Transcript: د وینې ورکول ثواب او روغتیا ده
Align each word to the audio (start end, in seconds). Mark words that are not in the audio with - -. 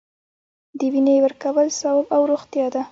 د 0.79 0.81
وینې 0.93 1.15
ورکول 1.25 1.67
ثواب 1.79 2.05
او 2.15 2.21
روغتیا 2.31 2.65
ده 2.73 2.79